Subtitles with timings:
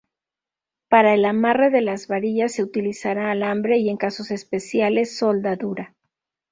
[0.89, 5.93] Para el amarre de las varillas se utilizará alambre y en casos especiales soldadura.